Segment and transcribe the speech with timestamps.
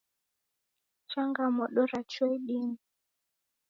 [1.11, 2.77] Changamodo rachua idime